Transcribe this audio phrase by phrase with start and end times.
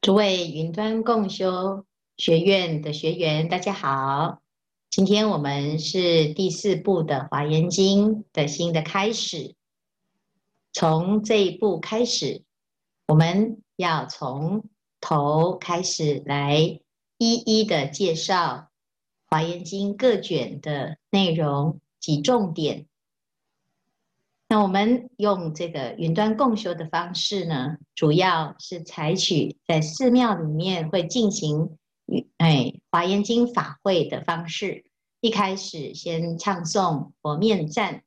[0.00, 1.84] 诸位云端共修
[2.16, 4.40] 学院的学员，大家好。
[4.88, 9.54] 今天我们是第四部的《华严经》的新的开始。
[10.72, 12.44] 从这一部开始，
[13.08, 14.70] 我们要从
[15.02, 16.80] 头开始来
[17.18, 18.34] 一一的介绍
[19.26, 22.86] 《华严经》各卷的内容及重点。
[24.52, 31.78] 那我们用这个云端共修的方式呢，主要是采取在寺庙里面会进行
[32.36, 34.86] 哎华严经法会的方式。
[35.20, 38.02] 一开始先唱诵佛面赞，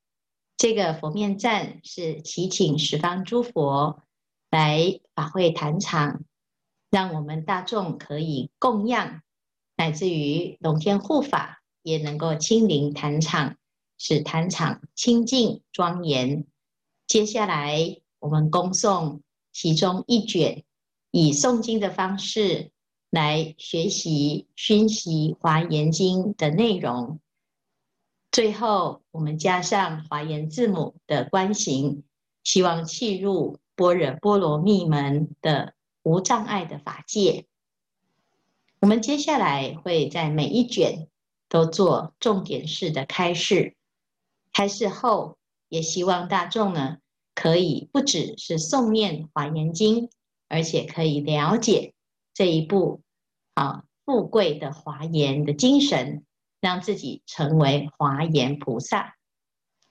[0.58, 4.04] 这个佛面赞是祈请十方诸佛
[4.52, 6.26] 来法会坛场，
[6.92, 9.22] 让我们大众可以供养，
[9.78, 13.56] 乃至于龙天护法也能够亲临坛场。
[14.06, 16.46] 使坛场清净庄严。
[17.08, 19.22] 接下来，我们恭诵
[19.54, 20.66] 其中一卷，
[21.10, 22.72] 以诵经的方式
[23.10, 27.22] 来学习、熏习《华严经》的内容。
[28.30, 32.04] 最后，我们加上华严字母的观行，
[32.44, 37.46] 希望契入般若波罗蜜门的无障碍的法界。
[38.82, 41.08] 我们接下来会在每一卷
[41.48, 43.78] 都做重点式的开示。
[44.54, 45.38] 开示后，
[45.68, 47.00] 也希望大众呢，
[47.34, 50.08] 可以不只是诵念《华严经》，
[50.48, 51.96] 而且可以了解
[52.36, 53.02] 这一部
[53.56, 56.24] 啊富贵的华严的精神，
[56.62, 59.16] 让自己成为华严菩萨。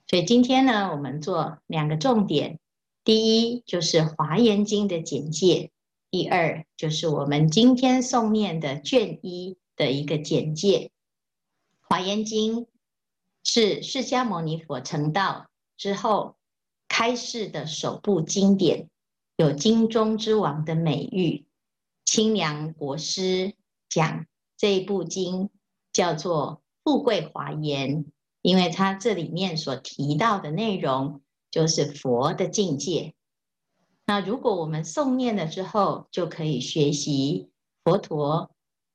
[0.07, 2.59] 所以今天呢，我们做两个重点：
[3.03, 5.71] 第一就是《华严经》的简介；
[6.09, 10.91] 第二就是我们今天诵念的卷一的一个简介，
[11.89, 12.61] 《华严经》。
[13.43, 16.35] 是释迦牟尼佛成道之后
[16.87, 18.89] 开示的首部经典，
[19.37, 21.45] 有“经中之王”的美誉。
[22.05, 23.53] 清凉国师
[23.89, 25.49] 讲这一部经
[25.91, 28.05] 叫做“富贵华严”，
[28.41, 33.13] 因为它这里面所提到的内容就是佛的境界。
[34.05, 37.49] 那如果我们诵念了之后，就可以学习
[37.83, 38.51] 佛陀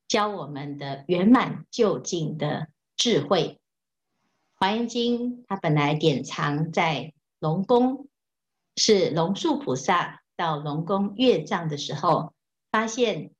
[0.07, 3.58] 教我们的圆满究竟的智慧。
[4.61, 8.09] 《华严经》它本来典藏在龙宫，
[8.75, 12.33] 是龙树菩萨到龙宫阅藏的时候，
[12.69, 13.31] 发现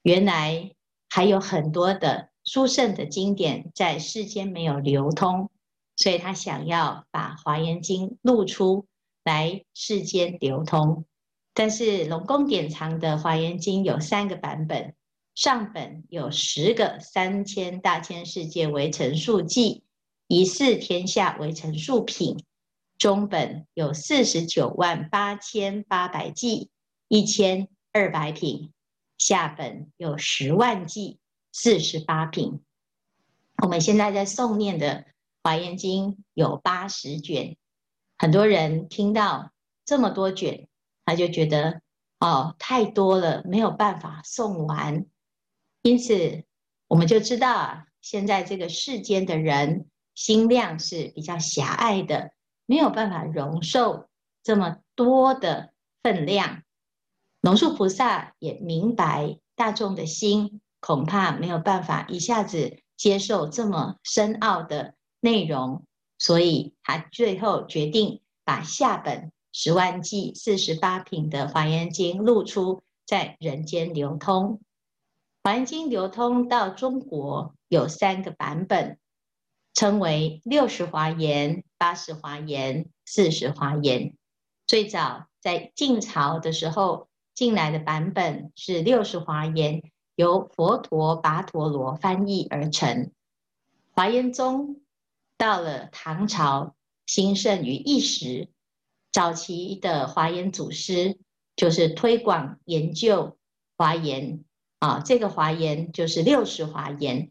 [0.00, 0.72] 原来
[1.10, 5.50] 还有很多的殊胜的经典在世间没有流通，
[5.96, 8.86] 所以他想要把《华严经》露出
[9.22, 11.04] 来世间流通。
[11.52, 14.94] 但是龙宫典藏的《华严经》有三个版本，
[15.34, 19.83] 上本有十个三千大千世界为陈述记。
[20.26, 22.42] 一四天下为陈述品，
[22.96, 26.70] 中本有四十九万八千八百计，
[27.08, 28.70] 一千二百品；
[29.18, 31.18] 下本有十万计，
[31.52, 32.60] 四十八品。
[33.62, 35.00] 我们现在在诵念的
[35.42, 37.58] 《华严经》有八十卷，
[38.16, 39.52] 很多人听到
[39.84, 40.68] 这么多卷，
[41.04, 41.82] 他就觉得
[42.18, 45.04] 哦，太多了，没有办法诵完。
[45.82, 46.44] 因此，
[46.88, 49.86] 我们就知道啊，现在这个世间的人。
[50.14, 52.32] 心量是比较狭隘的，
[52.66, 54.08] 没有办法容受
[54.42, 56.62] 这么多的分量。
[57.40, 65.84] 龙树菩萨也明白大众的心，恐怕没有办法一下子接受这么深奥的内容，
[66.18, 74.58] 所以他最后决定把下本十万偈四十八品的《华严经》露出，在人间流通。
[75.42, 78.98] 《华严经》流通到中国有三个版本。
[79.74, 84.14] 称为六十华严、八十华严、四十华严。
[84.66, 89.82] 最早在晋朝的时候进来的版本是六十华严，
[90.14, 93.10] 由佛陀跋陀罗翻译而成。
[93.90, 94.80] 华严宗
[95.36, 96.74] 到了唐朝
[97.06, 98.48] 兴盛于一时，
[99.12, 101.18] 早期的华严祖师
[101.56, 103.36] 就是推广研究
[103.76, 104.44] 华严
[104.78, 107.30] 啊，这个华严就是六十华严。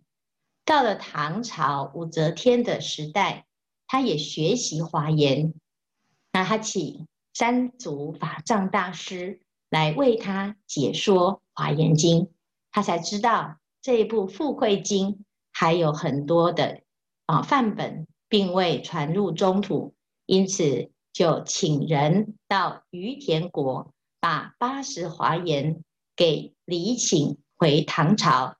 [0.66, 3.46] 到了唐朝武则天的时代，
[3.88, 5.54] 他也学习华严，
[6.32, 12.32] 那他请三祖法藏大师来为他解说华严经，
[12.72, 16.82] 他才知道这一部富贵经还有很多的
[17.26, 19.94] 啊范本并未传入中土，
[20.26, 25.84] 因此就请人到于田国，把八十华严
[26.16, 28.56] 给礼请回唐朝。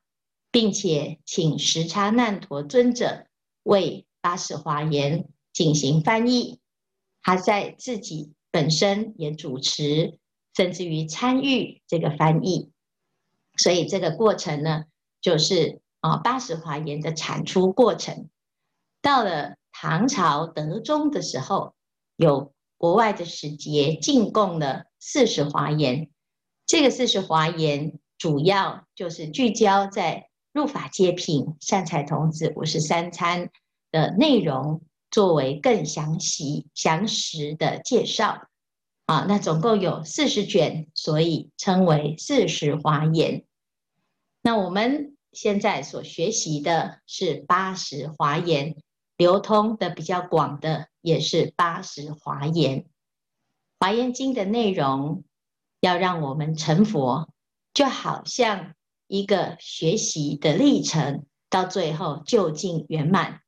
[0.54, 3.26] 并且请时叉难陀尊者
[3.64, 6.60] 为八十华严进行翻译，
[7.24, 10.20] 他在自己本身也主持，
[10.56, 12.70] 甚至于参与这个翻译。
[13.58, 14.84] 所以这个过程呢，
[15.22, 18.30] 就是啊八十华严的产出过程。
[19.02, 21.74] 到了唐朝德宗的时候，
[22.16, 26.12] 有国外的使节进贡了四十华严。
[26.68, 33.50] 这个四十华严主要就是聚焦在入法界品、善财童子五十三参
[33.92, 38.48] 的内容，作为更详细、详实的介绍。
[39.06, 43.44] 啊，那总共有四十卷，所以称为四十华严。
[44.42, 48.76] 那我们现在所学习的是八十华严，
[49.18, 52.86] 流通的比较广的也是八十华严。
[53.80, 55.26] 华严经的内容
[55.82, 57.34] 要让我们成佛，
[57.74, 58.74] 就好像
[59.14, 63.42] 一个学习的历程，到最后究竟圆满。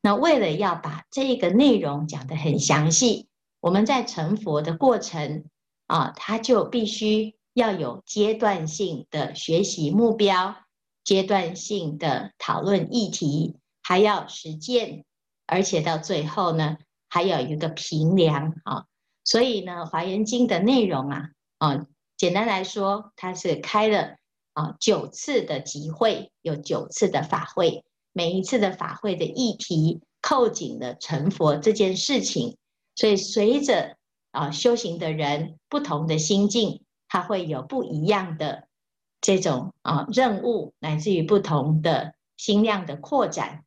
[0.00, 3.26] 那为了要把这个内容讲得很详细。
[3.58, 5.46] 我们在成佛的过程
[5.88, 10.54] 啊，它就必须要有阶段性的学习目标，
[11.02, 15.04] 阶段性的讨论议题，还要实践，
[15.46, 16.76] 而且到最后呢，
[17.08, 18.84] 还有一个评量啊。
[19.24, 21.86] 所以呢，《华严经》的内容啊，啊，
[22.16, 24.14] 简单来说，它是开了
[24.58, 32.56] 啊九次的集会，有九次的法会，每一次的法会的议题扣紧了成佛这件事情。
[32.96, 33.96] 所以，随着
[34.32, 38.66] 啊修行的人不同的心境，他会有不一样的
[39.20, 43.64] 这种啊任务，乃至于不同的心量的扩展。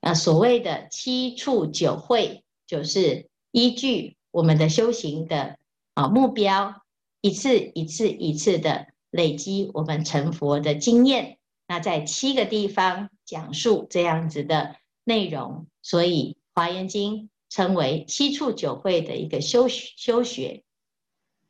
[0.00, 5.58] 啊，所谓的七处九会，就是依据我们的修行的
[5.94, 6.82] 啊目标，
[7.20, 11.38] 一次一次一次的累积我们成佛的经验。
[11.66, 17.14] 那在七个地方讲述这样子的内容，所以《华严经》。
[17.52, 20.62] 称为七处九会的一个修修学。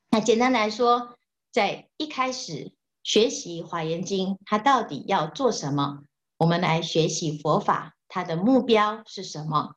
[0.08, 1.18] 那简单来说，
[1.52, 2.72] 在一开始
[3.02, 6.04] 学习《华严经》，它到底要做什么？
[6.38, 9.74] 我们来学习佛法，它的目标是什么？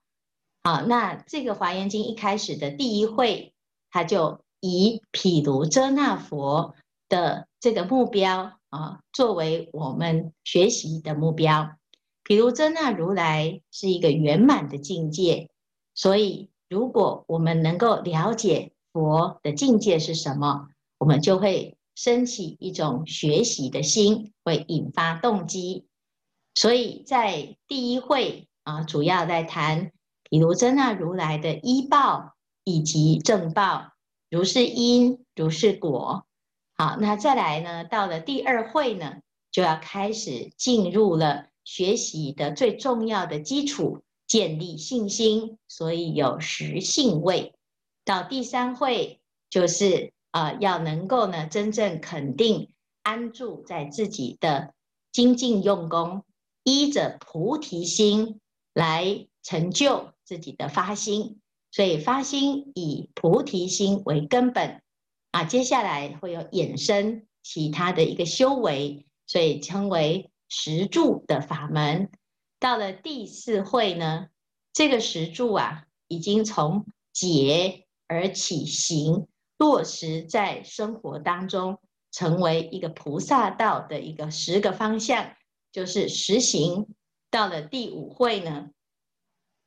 [0.63, 3.53] 好，那这个《华严经》一开始的第一会，
[3.91, 6.73] 它就以毗卢遮那佛
[7.13, 11.75] 的这个目标啊，作为我们学习的目标。
[12.23, 15.51] 比如真那如来是一个圆满的境界。
[15.93, 25.85] 所以，如果我们能够了解佛的境界是什么，我们就会升起一种学习的心，会引发动机。
[26.55, 29.91] 所以在第一会啊，主要在谈
[30.31, 32.33] 比如真那如来的依报
[32.63, 33.91] 以及正报，
[34.31, 36.25] 如是因，如是果。
[36.83, 39.21] 好，那再来呢，到了第二会呢，
[39.53, 44.03] 就要开始进入了学习的最重要的基础。
[44.25, 47.53] 建立信心，所以有实信位。
[48.03, 52.69] 到第三会，就是啊、要能够呢，真正肯定
[53.03, 54.73] 安住在自己的
[55.13, 56.23] 精进用功，
[56.63, 58.41] 依着菩提心
[58.73, 61.39] 来成就自己的发心。
[61.71, 64.81] 所以发心以菩提心为根本
[65.33, 72.11] 啊，接下来会有衍生其他的一个修为，所以称为实住的法门。
[72.59, 74.27] 到了第四会呢，
[74.73, 79.27] 这个实住啊，已经从解而起行，
[79.57, 81.79] 落实在生活当中，
[82.11, 85.33] 成为一个菩萨道的一个十个方向，
[85.71, 86.93] 就是实行。
[87.31, 88.69] 到了第五会呢，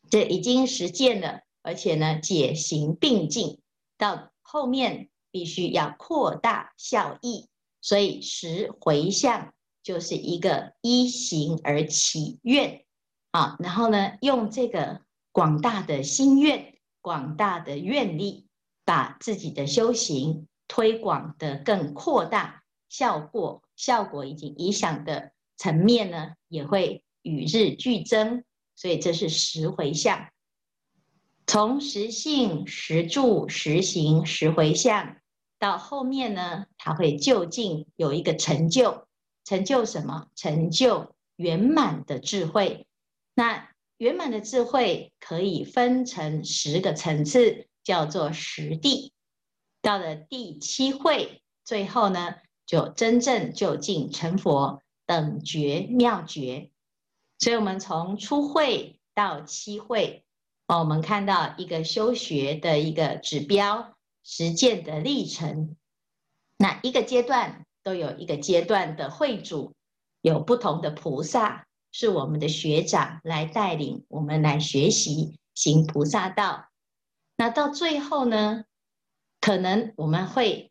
[0.08, 3.60] 这已经实践了，而且呢，解行并进，
[3.98, 7.50] 到后面必须要扩大效益，
[7.82, 9.52] 所以十回向
[9.82, 12.86] 就是一个依行而起愿。
[13.32, 18.46] 啊，然后呢，用这个广大的心愿、广大的愿力，
[18.86, 28.42] 把自己的修行推广得更扩大，效果效果以及影响的层面呢，也会与日俱增。
[28.74, 30.28] 所以这是十回向，
[31.46, 35.16] 从实信、实住、实行、十回向，
[35.58, 39.06] 到后面呢，他会究竟有一个成就，
[39.44, 40.28] 成就什么？
[40.34, 42.86] 成就圆满的智慧。
[43.34, 49.12] 那圆满的智慧可以分成十个层次，叫做十地。
[49.80, 52.36] 到了第七会，最后呢，
[52.66, 56.70] 就真正究竟成佛，等觉妙觉。
[57.38, 60.24] 所以，我们从初会到七会，
[60.66, 63.95] 哦，我们看到一个修学的一个指标，
[64.26, 65.76] 实践的历程。
[66.58, 69.72] 那一个阶段都有一个阶段的会主，
[70.20, 71.62] 有不同的菩萨。
[71.92, 76.66] 是我们的学长来带领我们来学习行菩萨道。
[77.38, 78.64] 那到最后呢，
[79.40, 80.70] 可能我们会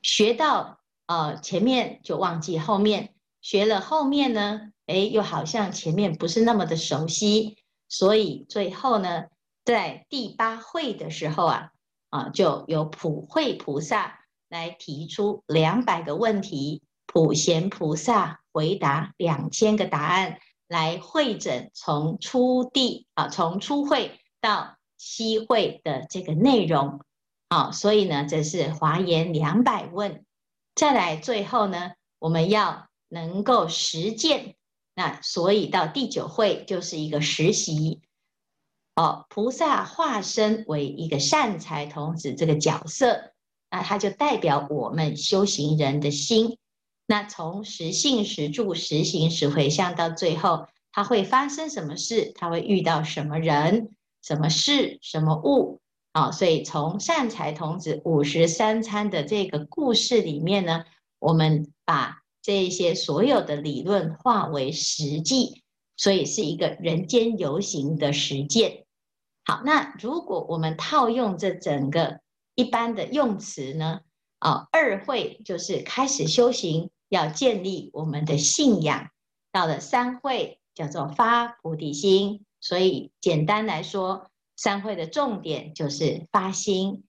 [0.00, 7.58] 学到呃，前面就忘记后面，学了后面呢，哎，又好像前面不是那么的熟悉，
[7.90, 9.26] 所以最后呢，
[9.66, 11.72] 在第八会的时候啊，
[12.14, 27.00] 啊，就有普慧菩萨来提出两百个问题，普贤菩萨回答两千个答案，来会诊从初地啊，从初会到七会的这个内容。
[27.48, 30.24] 啊，所以呢，这是华严两百问。
[30.76, 34.54] 再来，最后呢，我们要能够实践。
[34.94, 38.02] 那所以到第九会就是一个实习。
[38.96, 43.32] 哦，菩萨化身为一个善财童子这个角色，
[43.70, 46.58] 那它就代表我们修行人的心。
[47.06, 52.32] 那从实信、实住、实行、实回向到最后，它会发生什么事？
[52.36, 53.90] 它会遇到什么人、
[54.22, 55.80] 什么事、什么物？
[56.12, 60.84] 啊，所以从善财童子五十三参的这个故事里面呢，
[61.18, 65.64] 我们把这些所有的理论化为实际，
[65.96, 68.83] 所以是一个人间游行的实践。
[69.44, 72.20] 好，那如果我们套用这整个
[72.54, 74.00] 一般的用词呢，
[74.38, 79.08] 啊，二会就是开始修行，要建立我们的信仰；
[79.52, 84.30] 到了三会叫做发菩提心，所以简单来说。
[84.56, 87.02] 三会的重点就是发心，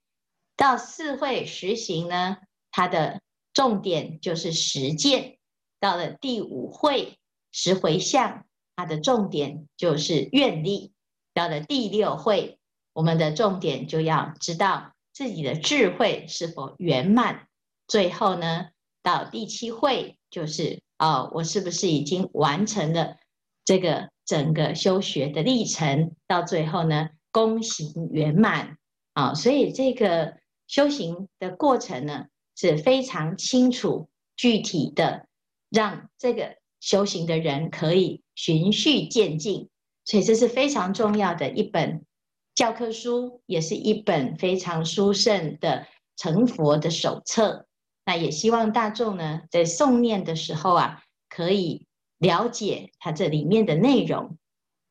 [0.57, 2.37] 到四会实行呢，
[2.71, 3.21] 它的
[3.53, 5.37] 重点就是实践；
[5.79, 7.19] 到了第五会
[7.51, 10.94] 实回向，它的重点就是愿力；
[11.35, 12.57] 到了第六会，
[12.93, 17.47] 我们的重点就要知道自己的智慧是否圆满；
[17.87, 18.69] 最后呢，
[19.03, 23.17] 到第七会就是哦，我是不是已经完成了
[23.65, 26.15] 这个整个修学的历程？
[26.25, 27.09] 到最后呢？
[27.31, 28.77] 功行圆满
[29.11, 30.37] 啊，所以这个
[30.67, 35.27] 修行的过程呢，是非常清楚具体的，
[35.69, 39.69] 让这个修行的人可以循序渐进。
[40.05, 42.05] 所以这是非常重要的一本
[42.53, 47.67] 教科书，也是一本非常殊胜的成佛的手册。
[48.05, 54.37] 那也希望大众呢，在诵念的时候啊，可以了解它这里面的内容。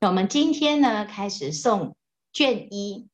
[0.00, 1.94] 那我们今天呢，开始诵。
[2.32, 3.06] 卷一，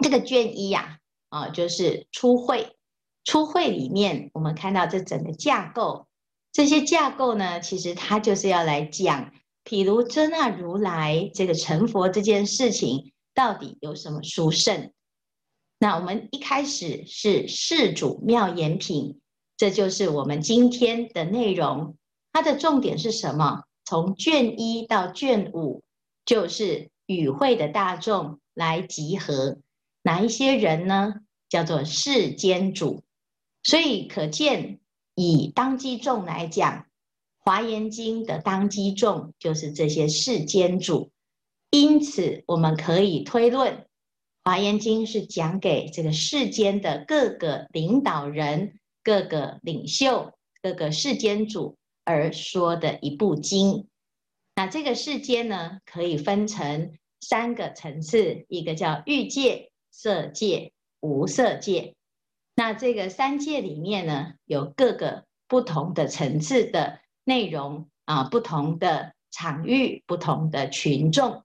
[0.00, 0.98] 这个卷一呀，
[1.30, 2.76] 啊，就是初会。
[3.24, 6.06] 初会里面，我们看到这整个架构，
[6.52, 9.32] 这些架构呢，其实它就是要来讲，
[9.64, 14.92] 譬如真那如来这个成佛这件事情，到底有什么殊胜？
[15.78, 19.20] 那我们一开始是世主妙言品，
[19.56, 21.96] 这就是我们今天的内容。
[22.32, 23.64] 它的重点是什么？
[23.84, 25.82] 从卷一到卷五，
[26.24, 26.90] 就是。
[27.06, 29.58] 与会的大众来集合，
[30.00, 31.16] 哪一些人呢？
[31.50, 33.02] 叫做世间主。
[33.62, 34.80] 所以可见，
[35.14, 36.72] 以当机众来讲，
[37.44, 41.10] 《华严经》的当机众就是这些世间主。
[41.70, 43.74] 因此，我们可以推论，
[44.44, 50.32] 《华严经》是讲给这个世间的各个领导人、各个领袖、
[50.62, 53.88] 各个世间主而说的一部经。
[54.54, 61.94] 那这个世间呢，可以分成三个层次，一个叫欲界、色界、无色界。
[62.54, 71.42] 那这个三界里面呢，有各个不同的层次的内容啊，不同的场域、不同的群众。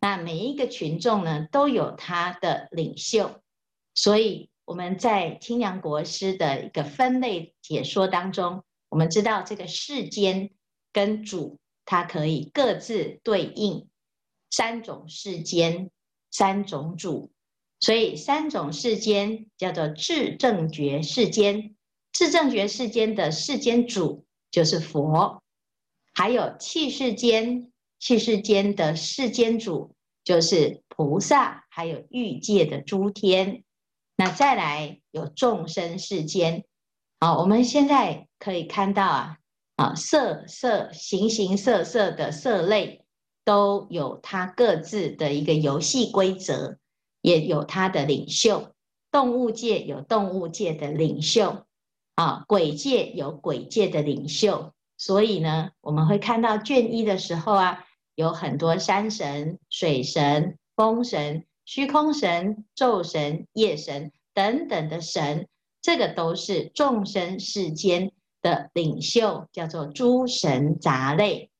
[0.00, 3.40] 那每一个群众呢，都有他的领袖。
[3.94, 10.50] 所以我们在清凉国师的一个分类解说当中，我们知道这个世间
[10.92, 11.58] 跟主。
[11.90, 13.88] 它可以各自对应
[14.50, 15.90] 三种世间、
[16.30, 17.32] 三种主，
[17.80, 21.74] 所以三种世间叫做智正觉世间。
[22.12, 25.42] 智正觉世间的世间主就是佛，
[26.14, 33.64] 还有器世间，器世间的世间主就是菩萨，还有欲界的诸天。
[34.16, 36.64] 那再来有众生世间，
[37.20, 39.36] 好，我们现在可以看到啊。
[39.76, 43.04] 啊，色色形形色色的色类
[43.44, 46.78] 都有它各自的一个游戏规则，
[47.20, 48.74] 也有它的领袖。
[49.12, 51.64] 动物界有动物界的领袖，
[52.18, 54.72] 啊，鬼界有鬼界的领袖。
[54.96, 57.84] 所以呢，我们会看到卷一的时候啊，
[58.16, 65.46] 有很多山神、水神、风神、虚空神、昼神、夜神等等的神，
[65.80, 68.10] 这个都是众生世间。
[68.40, 71.50] 的领袖叫做诸神杂类，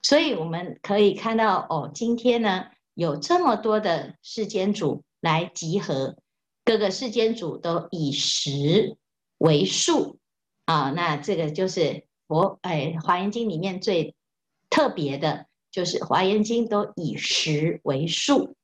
[0.00, 6.16] 所以我们可以看到哦，今天呢有这么多的世间主来集合，
[6.64, 8.96] 各个世间主都以十
[9.38, 10.18] 为数，
[10.64, 14.14] 啊，那这个就是佛哎，《华严经》里面最
[14.70, 18.56] 特别的，就是《华严经》都以十为数，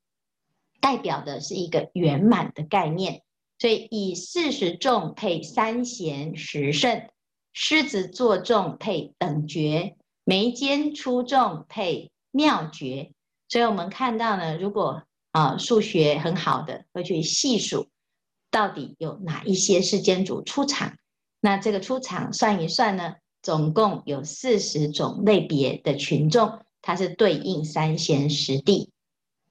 [0.80, 3.22] 代表的是一个圆满的概念。
[3.58, 7.08] 所以以四十众配三贤十圣，
[7.52, 13.12] 狮子座众配等觉，眉间出众配妙觉。
[13.48, 17.88] 所以我们看到呢，如果啊数学很好的，会去细数
[18.50, 20.96] 到底有哪一些世间主出场。
[21.40, 28.90] 那这个出场算一算呢，总共有四十种类别的群众，它是对应三贤十地。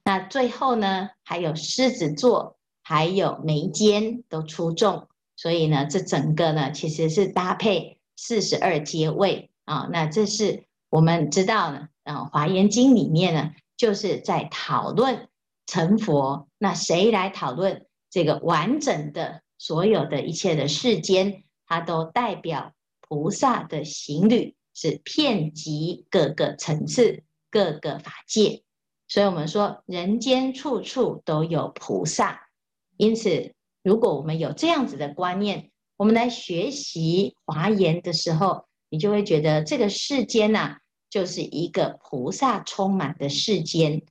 [0.04, 9.88] 那最后呢，还有狮子座，还有眉间都出众，所以呢，这整个呢其实是搭配四十二阶位啊。
[9.92, 15.28] 那这是我们知道呢，啊，《华严经》里面呢，就是在讨论
[15.66, 16.48] 成佛。
[16.58, 21.44] 那谁来讨论这个完整的所有的一切的世间？
[21.66, 28.64] 它都代表菩萨的行旅，是遍及各个层次、各个法界，
[29.06, 32.48] 所以我们说人间处处都有菩萨。
[32.96, 44.02] 因此，如果我们有这样子的观念，我们来学习华严的时候，你就会觉得这个世间呐、啊，就是一个菩萨充满的世间。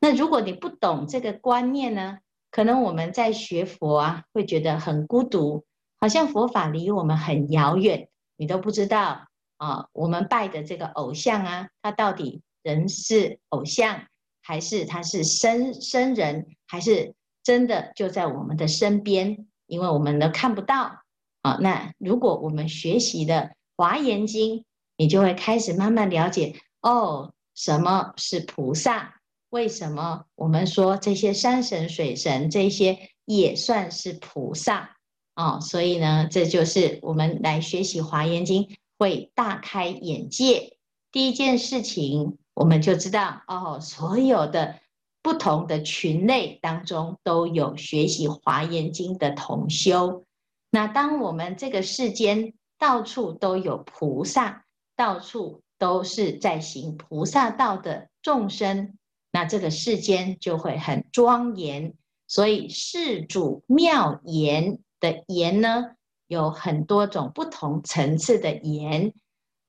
[0.00, 2.18] 那如果你不懂这个观念呢，
[2.54, 5.64] 可能我们在学佛啊，会觉得很孤独。
[5.98, 9.88] 好像佛法离我们很遥远，你都不知道啊。
[9.92, 14.04] 我们拜的这个偶像啊，他到底人是偶像，
[14.40, 19.48] 还是他是生生人，还是真的就在我们的身边？
[19.66, 21.00] 因为我们都看不到
[21.42, 21.58] 啊。
[21.60, 23.34] 那如果我们学习的
[23.76, 24.58] 《华严经》，
[24.96, 29.13] 你就会开始慢慢了解哦，什么是菩萨？
[29.54, 34.96] 为什么我们说这些山神、水神这些也算是菩萨？
[35.36, 38.64] 哦，所以呢，这就是我们来学习《华严经》
[38.98, 40.76] 会大开眼界。
[41.12, 44.80] 第一件事情，我们就知道哦，所有的
[45.22, 50.24] 不同的群类当中都有学习《华严经》的同修。
[50.72, 54.64] 那当我们这个世间到处都有菩萨，
[54.96, 58.98] 到处都是在行菩萨道的众生，
[59.34, 61.92] 那这个世间就会很庄严。
[62.26, 64.78] 所以世主妙言。
[65.00, 65.96] 的言呢，
[66.28, 69.12] 有很多种不同层次的言，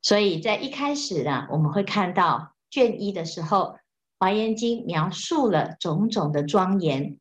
[0.01, 3.59] 所以在一开始呢，我们会看到卷一的时候，
[4.17, 7.17] 《华严经》描述了种种的庄严。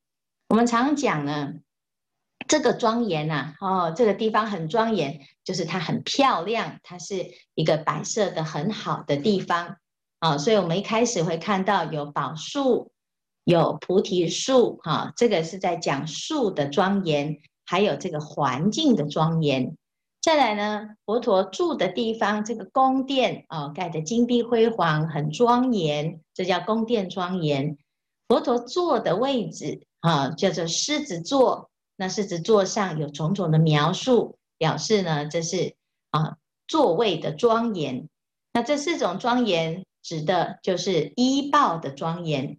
[0.47, 1.55] 我们常讲呢，
[2.47, 7.27] 这个庄严呐，哦，这个地方很庄严，就是它很漂亮，它是
[7.57, 9.79] 一个摆设的很好的地方
[10.25, 10.39] 啊。
[10.39, 12.91] 所以我们一开始会看到有宝树，
[13.45, 17.39] 有菩提树，哈，这个是在讲树的庄严。
[17.67, 19.75] 还有这个环境的庄严，
[20.21, 27.79] 再来呢，佛陀住的地方，这个宫殿啊、盖的金碧辉煌，很庄严，这叫宫殿庄严。
[28.29, 35.75] 佛陀坐的位置啊，叫做狮子座，那狮子座上有种种的描述，表示呢，这是
[36.11, 36.37] 啊
[36.69, 38.11] 座位的庄严。
[38.53, 42.59] 那这四种庄严，指的就是依报的庄严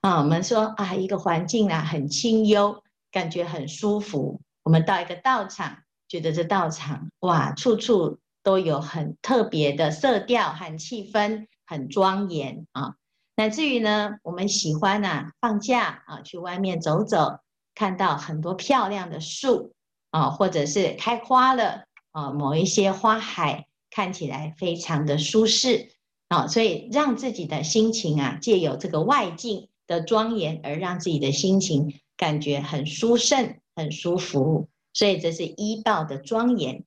[0.00, 0.18] 啊。
[0.18, 2.82] 我们说啊，一个环境啊，很清幽，
[3.12, 4.40] 感觉很舒服。
[4.64, 5.78] 我们到一个道场，
[6.08, 12.94] 觉得这道场哇，处处都有很特别的色调和气氛，很庄严啊。
[13.36, 17.40] 乃至于呢，我们喜欢啊，放假啊，去外面走走，
[17.74, 19.74] 看到很多漂亮的树
[20.10, 25.90] 啊，或者是开花了啊，某一些花海看起来非常的舒适
[26.28, 33.56] 啊，所以让自己的心情啊，借由这个外境的庄严，而让自己的心情感觉很舒胜。
[33.78, 36.86] 很舒服，所以这是依道的庄严。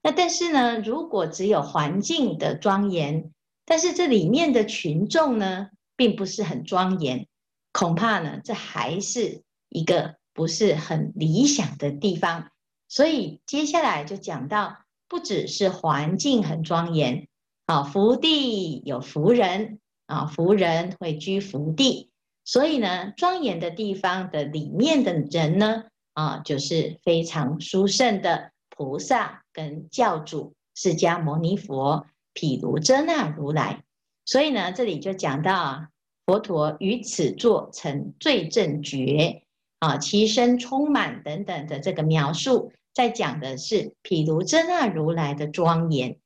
[0.00, 3.32] 那但是呢，如果只有环境的庄严，
[3.64, 7.26] 但是这里面的群众呢，并不是很庄严，
[7.72, 12.52] 恐怕呢，这还是一个不是很理想的地方。
[12.86, 14.76] 所以接下来就讲到，
[15.08, 17.26] 不只是环境很庄严，
[17.66, 22.10] 啊，福地有福人，啊，福人会居福地，
[22.44, 25.84] 所以呢，庄严的地方的里面的人呢。
[26.14, 33.82] 啊，就是非常殊胜的菩萨跟教主释迦牟尼佛、毗卢遮那如来。
[34.24, 35.88] 所以呢，这里就讲到啊，
[36.24, 39.42] 佛陀于此座成最正觉
[39.80, 46.16] 啊，其身充满等等的这个描述，在讲的是毗卢遮那如来的庄严。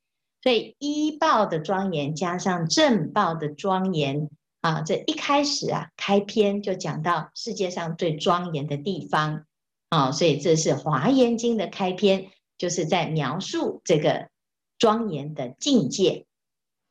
[0.41, 4.29] 所以依报的庄严加上正报的庄严
[4.61, 9.45] 啊，这一开始啊，开篇就讲到世界上最庄严的地方。
[9.91, 12.27] 啊、所以这是《华严经》的开篇，
[12.59, 14.27] 就是在描述这个
[14.77, 16.27] 庄严的境界。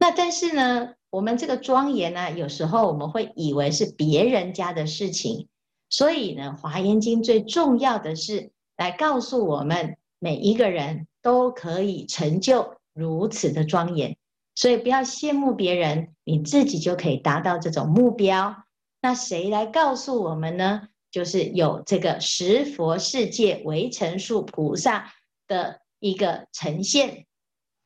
[0.00, 5.46] 那但是呢，我们这个庄严呢，有时候我们会以为是别人家的事情，
[5.88, 14.16] 所以呢，《华严经》最重要的是来告诉我们，每一个人都可以成就如此的庄严。
[14.54, 18.64] 所以不要羡慕别人，你自己就可以达到这种目标。
[19.00, 20.88] 那谁来告诉我们呢？
[21.10, 25.14] 就是有这个十佛世界唯成数菩萨
[25.46, 27.24] 的一个呈现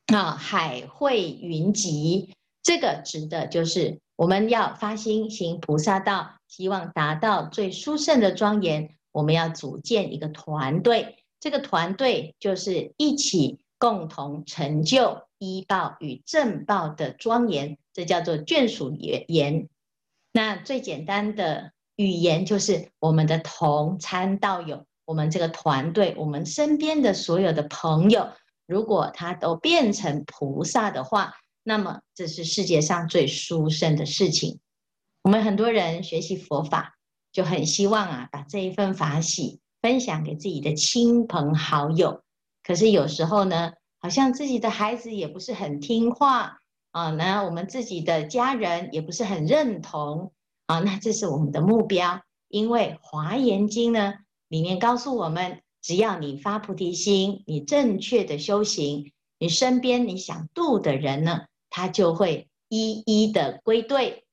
[0.06, 8.96] 啊，海会云集，这个指的就是我们要发心行菩萨道，希望达到最殊胜的庄严。
[9.12, 15.22] 我们要组建一个团队，这个团队就是一起共同成就。
[15.38, 19.68] 依报与正报的庄严，这叫做眷属言。
[20.32, 28.28] 那最简单的语言就是我们的同参道友，我们这个团队，我们身边的所有的朋友，
[28.68, 34.60] 如果他都变成菩萨的话，那么这是世界上最殊胜的事情。
[35.22, 36.94] 我们很多人学习佛法，
[37.32, 42.21] 就很希望啊，把这一份法喜分享给自己的亲朋好友。
[42.62, 46.58] 可是有时候呢，好像自己的孩子也不是很听话
[46.90, 50.32] 啊，那我们自己的家人也不是很认同
[50.66, 52.20] 啊，那这是我们的目标。
[52.48, 54.14] 因为《华严经》呢，
[54.48, 64.24] 里面告诉我们，只要你发菩提心，你正确的修行，你身边你想度的人呢，他就会一一的归队，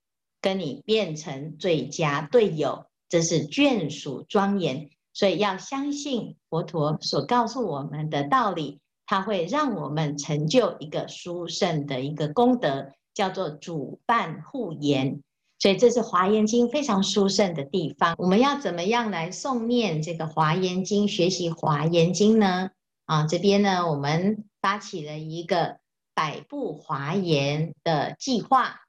[0.41, 2.85] 跟你变成最佳队友。
[3.07, 8.79] 这是眷属庄严，所以要相信佛陀所告诉我们的道理。
[9.11, 15.23] 它会让我们成就一个殊胜的一个功德，叫做主伴护严。
[15.57, 18.13] 所以这是《华严经》非常殊胜的地方。
[18.19, 22.69] 我们要怎么样来诵念这个《华严经》，学习《华严经》呢？
[23.05, 25.79] 啊，这边呢，我们发起了一个
[26.13, 28.81] 百部华严的计划。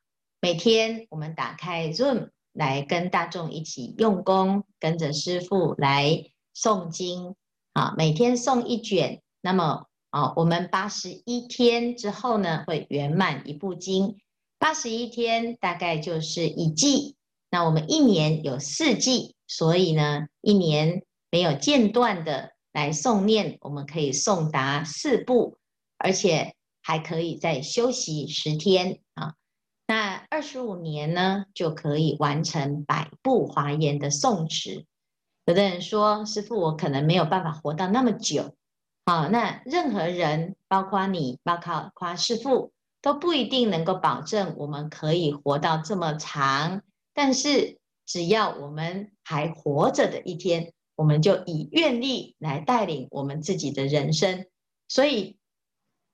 [0.43, 2.29] 每天我们打开 Zoom
[2.61, 7.35] 来跟大众一起用功，跟着师父来诵经。
[7.73, 9.87] 啊，每天诵一卷，那么。
[10.11, 14.17] 啊，我们八十一天之后呢，会圆满一部经。
[14.59, 17.15] 八十一天大概就是一季。
[17.49, 25.59] 那我们一年有四季，所以呢，一年没有间断的来诵念，我们可以诵达四部，
[25.97, 29.35] 而且还可以再休息十天啊。
[29.91, 34.87] 那二十五年呢，就可以完成百部华严的诵持。
[35.47, 38.55] 有的人说，师父，我可能没有办法活到那么久。
[39.05, 42.73] 好，那任何人，包括你，包括夸师父，
[43.03, 46.83] 都不一定能够保证我们可以活到这么长。
[47.13, 54.47] 但是，只要我们还活着的一天，我们就以愿力来带领我们自己的人生。
[54.87, 55.37] 所以，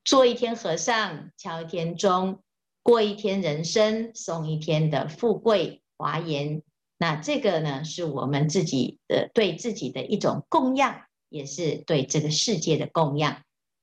[0.03, 2.43] 做一天和尚，敲一天钟，
[2.87, 6.62] 过一天人生，送一天的富贵华严。
[6.99, 11.03] 那这个呢，是我们自己的对自己的一种供养。
[11.29, 13.42] 也是对这个世界的供养，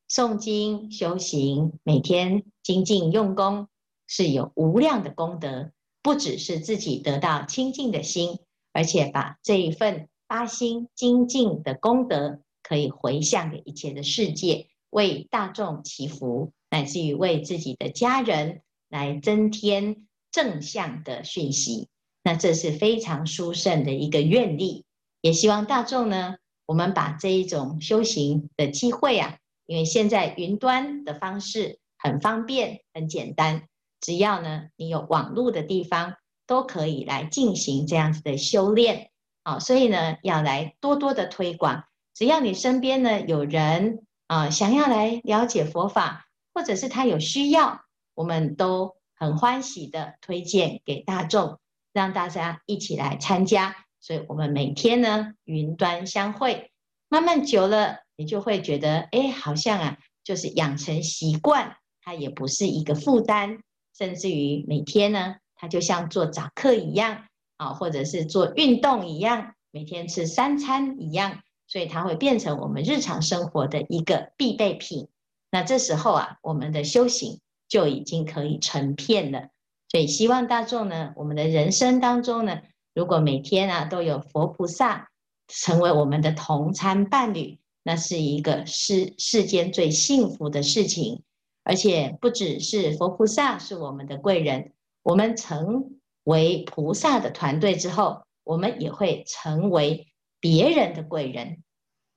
[0.10, 3.68] 诵经修行，每天精进用功，
[4.08, 5.72] 是有无量的功德。
[6.02, 8.40] 不只是自己得到清净的心，
[8.72, 18.62] 而且把这一份发心精进的功德，可以回向给一切的世界，为大众祈福，乃至于为自己的家人
[18.94, 21.90] 来增添正向的讯息。
[22.24, 24.86] 那这是非常殊胜的一个愿力，
[25.20, 26.36] 也希望大众呢。
[26.66, 33.64] 我们把这一种修行的机会啊，因为现在云端的方式很方便、很简单，
[34.00, 36.16] 只要呢你有网络的地方，
[36.48, 39.10] 都可以来进行这样子的修炼
[39.44, 39.60] 啊。
[39.60, 41.84] 所以呢，要来多多的推广。
[42.14, 47.83] 只要你身边呢有人啊想要来了解佛法，或者是他有需要，
[48.16, 51.60] 我们都很欢喜的推荐给大众，
[51.92, 53.76] 让大家一起来参加。
[54.00, 56.72] 所以我们每天呢，云端相会，
[57.08, 63.60] 慢慢久了，你就会觉得，哎，好像啊，就是养成习惯，它也不是一个负担，
[63.98, 75.08] 甚至于每天呢，它就像做早课一样啊，或者是做运动一样，每天吃三餐一样，所以它会变成我们日常生活的一个必备品。
[75.50, 77.40] 那这时候啊，我们的修行
[77.74, 79.50] 就已经可以成片了。
[79.90, 82.60] 所以希望大众呢，我们的人生当中呢。
[82.94, 85.10] 如果每天啊都有佛菩萨
[85.48, 91.24] 成为我们的同参伴侣，那是一个世世间最幸福的事情。
[91.64, 100.06] 而且不只是佛菩萨是我们的贵人，我们成为菩萨的团队之后，我们也会成为
[100.40, 101.64] 别人的贵人。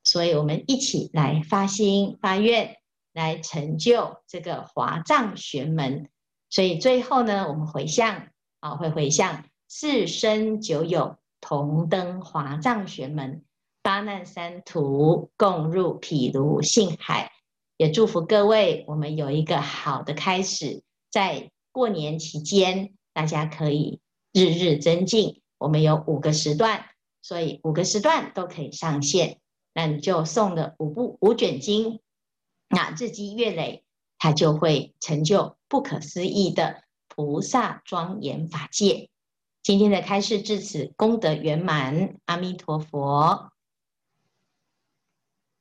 [0.05, 2.77] 所以我们一起来发心发愿，
[3.17, 6.11] 来成就这个华藏玄门。
[6.51, 8.29] 所以最后呢，我们回向
[8.61, 13.43] 啊，会回向四生九有同登华藏玄门，
[13.83, 17.33] 八难三途共入毗卢性海。
[17.79, 20.83] 也祝福各位，我们有一个好的开始。
[21.11, 24.01] 在过年期间，大家可以
[24.33, 25.41] 日日增进。
[25.59, 26.85] 我们有五个时段，
[27.23, 29.41] 所以五个时段都可以上线。
[29.73, 32.01] 那你就送的五部五卷经，
[32.69, 33.85] 那日积月累，
[34.19, 39.09] 他就会成就不可思议的菩萨庄严法界。
[39.63, 43.51] 今天的开示至此，功德圆满，阿弥陀佛。